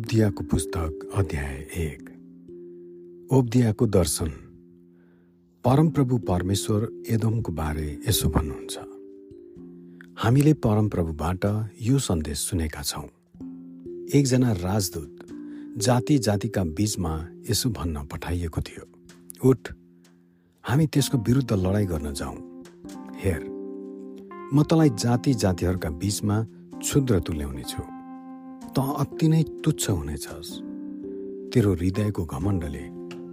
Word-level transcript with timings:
ओब्दियाको 0.00 0.44
पुस्तक 0.44 1.10
अध्याय 1.14 1.54
एक। 1.76 2.02
ओब्दियाको 3.32 3.86
दर्शन। 3.86 4.28
परमप्रभु 5.64 6.18
परमेश्वर 6.18 7.02
एदोमको 7.08 7.52
बारे 7.52 8.00
यसो 8.08 8.28
भन्नुहुन्छ। 8.28 8.78
हामीले 10.22 10.54
परमप्रभुबाट 10.54 11.70
यो 11.82 11.98
सन्देश 11.98 12.38
सुनेका 12.38 12.82
छौँ। 12.82 13.04
एकजना 14.14 14.52
राजदूत 14.52 15.26
जाति 15.76 16.18
जातिका 16.18 16.64
बीचमा 16.64 17.28
यसो 17.50 17.70
भन्न 17.70 18.06
पठाइएको 18.06 18.60
थियो। 18.60 18.88
उठ 19.50 19.68
हामी 20.64 20.86
त्यसको 20.86 21.18
विरुद्ध 21.18 21.52
लडाइँ 21.52 21.86
गर्न 21.86 22.12
जाउँ। 22.12 22.64
हेर 23.16 23.40
म 24.54 24.62
तँलाई 24.62 24.90
जाति 24.90 25.34
जातिहरूका 25.34 25.90
बीचमा 25.90 26.42
क्षुद्र 26.78 27.20
तुल्याउनेछु। 27.20 27.99
त 28.74 28.78
अति 28.78 29.28
नै 29.28 29.42
तुच्छ 29.64 29.90
हुनेछस् 29.90 30.50
तेरो 31.50 31.70
हृदयको 31.74 32.22
घमण्डले 32.24 32.84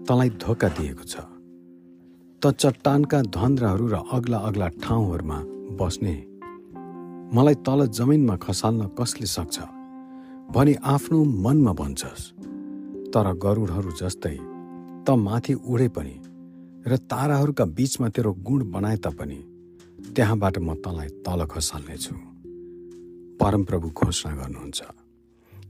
तँलाई 0.08 0.30
धोका 0.42 0.68
दिएको 0.68 1.04
छ। 1.04 1.16
त 2.42 2.44
चट्टानका 2.62 3.22
धन्द्राहरू 3.22 3.86
र 3.88 3.96
अग्ला 4.18 4.38
अग्ला 4.38 4.68
ठाउँहरूमा 4.84 5.40
बस्ने। 5.80 6.16
मलाई 7.36 7.56
तल 7.62 7.80
जमिनमा 7.88 8.36
खसाल्न 8.36 8.82
कसले 8.98 9.28
सक्छ? 9.28 9.58
भनी 10.56 10.74
आफ्नो 10.84 11.24
मनमा 11.46 11.74
भन्छस्। 11.74 12.24
तर 13.14 13.28
गरुडहरू 13.44 13.92
जस्तै 14.02 14.38
त 15.06 15.08
माथि 15.10 15.54
उडे 15.54 15.88
पनि 15.88 16.16
र 16.90 16.98
ताराहरूका 17.12 17.66
बीचमा 17.78 18.08
तेरो 18.10 18.32
गुण 18.34 18.60
बनाए 18.72 18.98
तापनि 19.06 19.40
त्यहाँबाट 20.16 20.56
म 20.58 20.74
तँलाई 20.82 21.10
तल 21.26 21.46
खसाल्नेछु। 21.46 22.16
परमप्रभु 23.40 23.88
घोषणा 23.94 24.32
गर्नुहुन्छ। 24.36 24.82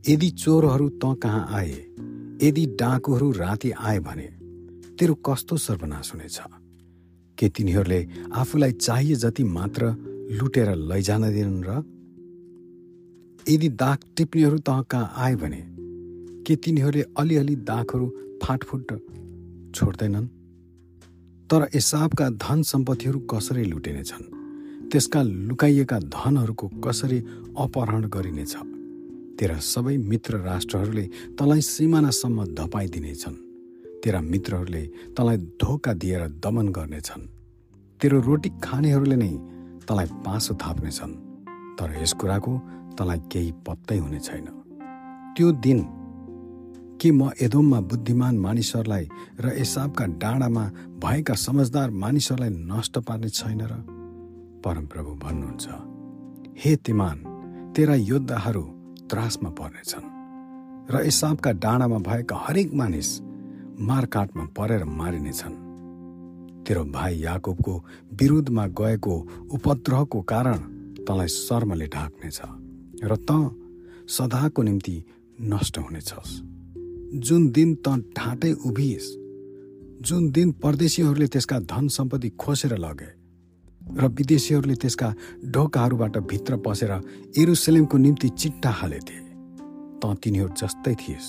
यदि 0.09 0.29
चोरहरू 0.29 0.89
त 0.89 1.01
कहाँ 1.05 1.47
आए 1.49 1.71
यदि 2.43 2.65
डाकुहरू 2.65 3.31
राति 3.31 3.71
आए 3.71 3.99
भने 3.99 4.27
तेरो 4.95 5.13
कस्तो 5.13 5.57
सर्वनाश 5.57 6.13
हुनेछ? 6.13 6.39
के 7.37 7.49
तिनीहरूले 7.49 8.07
आफूलाई 8.33 8.71
चाहिए 8.71 9.15
जति 9.15 9.43
मात्र 9.43 9.85
लुटेर 10.31 10.75
लैजान 10.75 11.33
दिनन् 11.33 11.63
र? 11.67 11.83
यदि 13.49 13.69
दाग 13.69 13.97
टिप्नेहरू 14.17 14.57
त 14.57 14.69
कहाँ 14.69 15.13
आए 15.15 15.35
भने 15.35 15.61
के 16.43 16.55
तिनीहरूले 16.55 17.03
अलिअलि 17.17 17.55
दागहरू 17.55 18.07
फाटफुट 18.43 18.87
छोड्दैनन्? 19.75 20.27
तर 21.49 21.69
एसाबका 21.75 22.29
धन 22.29 22.61
सम्पत्तिहरू 22.61 23.19
कसरी 23.19 23.63
लुटिनेछन्? 23.63 24.25
त्यसका 24.89 25.21
लुकाइएका 25.23 25.99
धनहरूको 25.99 26.67
कसरी 26.67 27.19
अपहरण 27.57 28.07
गरिनेछ? 28.07 28.55
तेरा 29.39 29.57
सबै 29.59 29.97
मित्र 29.97 30.37
राष्ट्रहरूले 30.37 31.09
तँलाई 31.39 31.61
सिमानासम्म 31.61 32.45
धपाइदिनेछन्। 32.45 33.33
तेरा 34.03 34.21
मित्रहरूले 34.21 34.81
तँलाई 35.17 35.37
धोका 35.37 35.93
दिएर 35.93 36.27
दमन 36.27 36.69
गर्नेछन्। 36.69 37.21
तेरो 38.01 38.21
रोटी 38.21 38.49
खानेहरूले 38.63 39.15
नै 39.15 39.29
तँलाई 39.87 40.05
पासो 40.05 40.53
थाप्नेछन्। 40.55 41.13
तर 41.77 42.01
यस 42.01 42.13
कुराको 42.13 42.57
तँलाई 42.97 43.19
केही 43.19 43.51
पत्तै 43.51 43.97
हुने 43.97 44.19
छैन। 44.19 44.45
त्यो 45.37 45.51
दिन 45.51 45.79
के 47.01 47.11
म 47.11 47.29
एदोममा 47.41 47.81
बुद्धिमान 47.81 48.39
मानिसहरूलाई 48.39 49.09
र 49.39 49.49
एसाबका 49.49 50.05
डाँडामा 50.05 50.65
भएका 51.03 51.33
समझदार 51.33 51.89
मानिसहरूलाई 51.89 52.49
नष्ट 52.49 52.97
पार्ने 52.97 53.29
छैन 53.29 53.61
र? 53.61 53.73
परमप्रभु 54.65 55.11
भन्नुहुन्छ 55.15 55.67
हे 56.65 56.75
तिमान 56.75 57.17
तेरा 57.75 57.95
योद्धाहरू 57.95 58.76
त्रासमा 59.09 59.49
पर्नेछन्। 59.59 60.05
र 60.91 61.01
एसाबका 61.05 61.51
डाँडामा 61.63 61.97
भएका 61.99 62.35
हरेक 62.37 62.73
मानिस 62.73 63.09
मारकाटमा 63.79 64.43
परेर 64.57 64.83
मारिनेछन्। 64.99 65.55
तेरो 66.65 66.83
भाइ 66.85 67.23
याकुबको 67.23 67.73
विरुद्धमा 68.13 68.65
गएको 68.79 69.15
उपद्रवको 69.51 70.21
कारण 70.21 70.59
तँलाई 71.07 71.27
शर्मले 71.27 71.87
ढाक्नेछ 71.87 72.39
र 73.03 73.15
त 73.29 73.31
सदाको 74.07 74.61
निम्ति 74.63 74.95
नष्ट 75.41 75.77
हुनेछस्। 75.77 76.31
जुन 77.19 77.41
दिन 77.51 77.75
त 77.75 77.87
ढाँटै 78.17 78.51
उभिएस 78.65 79.07
जुन 80.01 80.31
दिन 80.31 80.51
परदेशीहरूले 80.63 81.27
त्यसका 81.27 81.59
धन 81.65 81.87
सम्पत्ति 81.87 82.29
खोसेर 82.39 82.77
लगे 82.77 83.16
र 83.95 84.07
विदेशीहरूले 84.07 84.75
त्यसका 84.75 85.13
ढोकाहरूबाट 85.45 86.17
भित्र 86.17 86.57
पसेर 86.57 86.91
एरुसलेमको 87.37 87.97
निम्ति 87.97 88.29
चिट्टा 88.29 88.69
हालेथे। 88.69 89.17
त 89.99 90.17
तिनीहरू 90.23 90.49
जस्तै 90.53 90.95
थिएस्। 90.95 91.27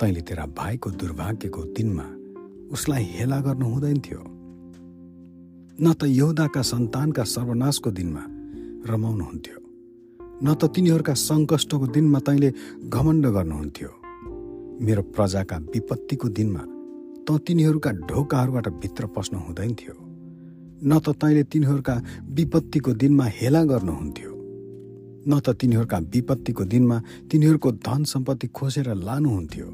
तैँले 0.00 0.20
तेरा 0.20 0.46
भाइको 0.46 0.90
दुर्भाग्यको 0.90 1.62
दिनमा 1.62 2.06
उसलाई 2.72 3.04
हेला 3.04 3.40
गर्नु 3.40 3.66
हुँदैन 3.66 3.98
थियो। 4.00 4.22
न 5.80 5.92
त 5.92 6.04
यहुदाका 6.04 6.62
सन्तानका 6.62 7.24
सर्वनाशको 7.24 7.90
दिनमा 7.90 8.24
रमाउनुहुन्थ्यो। 8.92 9.58
न 10.44 10.54
त 10.54 10.64
तिनीहरूका 10.64 11.14
सङ्कष्टको 11.14 11.86
दिनमा 11.86 12.18
तैँले 12.18 12.52
घमण्ड 12.88 13.26
गर्नुहुन्थ्यो। 13.26 13.90
मेरो 14.80 15.02
प्रजाका 15.02 15.56
विपत्तिको 15.56 16.28
दिनमा 16.28 16.62
त 17.24 17.38
तिनीहरूका 17.46 17.90
ढोकाहरूबाट 17.90 18.68
भित्र 18.68 19.06
पस्नु 19.06 19.38
हुँदैन 19.38 19.74
थियो। 19.74 20.09
न 20.82 20.98
त 20.98 21.08
तैँले 21.20 21.42
तिनीहरूका 21.44 21.94
विपत्तिको 22.36 22.92
दिनमा 22.92 23.24
हेला 23.38 23.62
गर्नुहुन्थ्यो। 23.64 24.32
न 25.28 25.40
त 25.44 25.52
तिनीहरूका 25.60 25.98
विपत्तिको 25.98 26.64
दिनमा 26.64 26.96
तिनीहरूको 27.30 27.70
धन 27.84 28.04
सम्पत्ति 28.04 28.46
खोसेर 28.48 28.88
लानुहुन्थ्यो। 28.96 29.66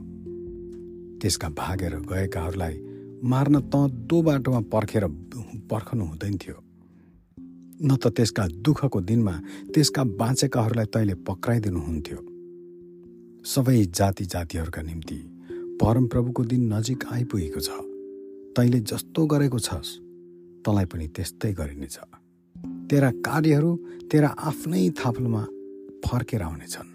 त्यसका 1.23 1.49
भागेर 1.49 1.95
गएकाहरूलाई 2.11 2.77
मार्न 3.25 3.61
त 3.71 3.75
दो 4.11 4.23
बाटोमा 4.23 4.61
पर्खेर 4.73 5.07
पर्खनु 5.71 6.05
हुँदैन 6.05 6.37
थियो 6.37 6.57
न 7.83 7.97
त 7.97 8.11
त्यसका 8.17 8.47
दुःखको 8.65 9.01
दिनमा 9.01 9.35
त्यसका 9.75 10.03
बाँचेकाहरूलाई 10.19 10.87
तैँले 10.95 11.15
पक्राइदिनुहुन्थ्यो। 11.29 12.19
सबै 13.45 13.85
जाति 13.95 14.25
जातिहरूका 14.25 14.83
निम्ति 14.83 15.19
परमप्रभुको 15.81 16.45
दिन 16.45 16.63
नजिक 16.73 17.05
आइपुगेको 17.13 17.61
छ। 17.61 17.71
तैँले 18.57 18.81
जस्तो 18.81 19.27
गरेको 19.27 19.59
छस्। 19.59 20.06
तँलाई 20.67 20.85
पनि 20.85 21.07
त्यस्तै 21.09 21.53
गरिनेछ 21.53 21.99
तेरा 22.91 23.11
कार्यहरू 23.11 23.77
तेरा 24.13 24.29
आफ्नै 24.29 24.91
थाप्लोमा 24.91 25.43
फर्केर 26.07 26.43
आउनेछन्। 26.43 26.91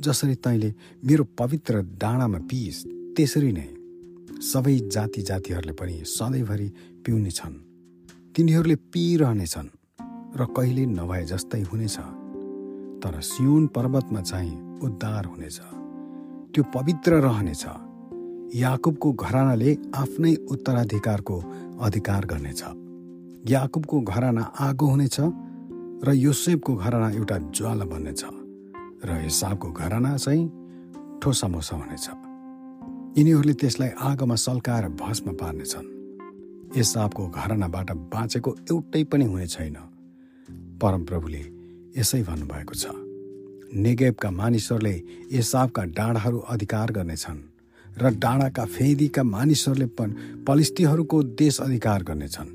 जसरी 0.00 0.34
तैँले 0.34 0.74
मेरो 1.04 1.24
पवित्र 1.24 1.82
डाँडामा 1.82 2.38
पिइस 2.38 2.84
त्यसरी 3.16 3.52
नै 3.52 3.68
सबै 4.40 4.76
जाति 4.92 5.22
जातिहरूले 5.22 5.72
पनि 5.72 5.96
सधैँभरि 6.04 6.68
पिउनेछन्। 7.04 7.56
तिनीहरूले 8.36 8.76
पिइरहनेछन् 8.76 9.68
र 10.36 10.44
कहिले 10.56 10.86
नभए 10.86 11.24
जस्तै 11.24 11.60
हुनेछ। 11.60 11.96
तर 13.02 13.20
सियोन 13.20 13.66
पर्वतमा 13.66 14.20
चाहिँ 14.20 14.80
उद्धार 14.80 15.24
हुनेछ। 15.24 15.60
त्यो 16.54 16.62
पवित्र 16.74 17.12
रहनेछ। 17.20 17.64
याकुबको 18.54 19.12
घरानाले 19.12 19.76
आफ्नै 19.94 20.34
उत्तराधिकारको 20.34 21.36
अधिकार 21.80 22.24
गर्नेछ। 22.26 22.62
याकुबको 23.50 24.00
घराना 24.02 24.42
आगो 24.60 24.86
हुनेछ 24.86 25.16
र 26.04 26.12
योसेफको 26.16 26.74
घराना 26.74 27.08
एउटा 27.10 27.36
ज्वाला 27.56 27.84
बन्नेछ 27.84 28.22
र 29.04 29.08
हिसाबको 29.24 29.68
घराना 29.72 30.16
चाहिँ 30.16 30.44
ठोसामोसा 31.22 31.76
हुनेछ। 31.76 32.06
यिनीहरूले 33.18 33.54
त्यसलाई 33.60 33.90
आगोमा 34.00 34.36
सल्काएर 34.36 34.88
भस्म 35.00 35.32
पार्नेछन्। 35.32 35.86
एसाबको 36.76 37.22
घरानाबाट 37.28 37.88
बाँचेको 38.12 38.50
एउटै 38.70 39.02
पनि 39.04 39.24
हुने 39.24 39.46
छैन। 39.46 39.76
परमप्रभुले 40.80 41.42
यसै 41.96 42.22
भन्नुभएको 42.22 42.74
छ 42.74 42.84
नेगेबका 43.74 44.30
मानिसहरूले 44.30 44.94
एसाबका 45.38 45.82
डाँडाहरू 45.96 46.38
अधिकार 46.54 46.88
गर्नेछन्। 46.92 47.38
र 47.98 48.14
डाँडाका 48.14 48.64
फेदीका 48.64 49.22
मानिसहरूले 49.22 49.86
पनि 49.86 50.44
पलिस्तीहरूको 50.46 51.22
देश 51.22 51.60
अधिकार 51.60 52.02
गर्नेछन्। 52.02 52.48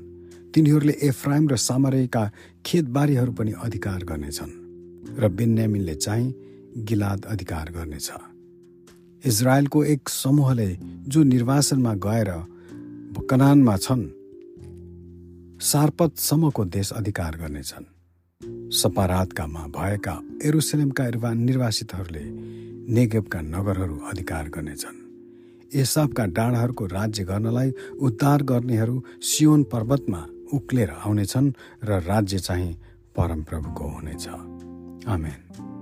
तिनीहरूले 0.54 0.94
एफ्राइम 1.02 1.48
र 1.48 1.56
सामरेका 1.56 2.30
खेतबारीहरू 2.66 3.32
पनि 3.32 3.52
अधिकार 3.52 4.04
गर्नेछन् 4.04 4.52
र 5.18 5.28
बेन्यामिनले 5.28 5.94
चाहिँ 5.94 6.34
गिलाद 6.76 7.24
अधिकार 7.24 7.70
गर्नेछ। 7.70 8.10
इजरायलको 9.24 9.84
एक 9.84 10.08
समूहले 10.08 10.76
जो 11.08 11.22
निर्वासनमा 11.22 11.94
गएर 11.94 12.30
कनानमा 13.30 13.76
छन् 13.76 14.04
सार्पतसम्मको 15.60 16.64
देश 16.64 16.90
अधिकार 16.92 17.36
गर्नेछन्। 17.36 17.84
सपारातकामा 18.72 19.62
भएका 19.66 20.14
एरुसलेमका 20.44 21.32
निर्वासितहरूले 21.34 22.24
नेगेबका 22.94 23.40
नगरहरू 23.40 23.96
अधिकार 24.10 24.48
गर्नेछन्। 24.48 25.05
एसाबका 25.74 26.24
डाँडाहरूको 26.26 26.86
राज्य 26.86 27.24
गर्नलाई 27.24 27.72
उद्धार 28.00 28.42
गर्नेहरू 28.42 29.04
सियोन 29.22 29.62
पर्वतमा 29.62 30.26
उक्लेर 30.52 30.90
आउनेछन् 30.90 31.52
र 31.84 31.92
राज्य 31.92 32.38
चाहिँ 32.38 32.74
परमप्रभुको 33.16 33.84
हुनेछ। 33.84 34.28
आमेन। 35.08 35.75